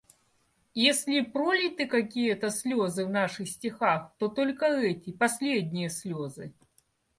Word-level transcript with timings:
Если 0.73 1.19
и 1.19 1.21
пролиты 1.21 1.85
какие-то 1.85 2.49
слёзы 2.49 3.05
в 3.05 3.11
наших 3.11 3.47
стихах, 3.47 4.15
то 4.17 4.29
только 4.29 4.65
эти, 4.65 5.11
последние 5.11 5.91
слёзы. 5.91 6.55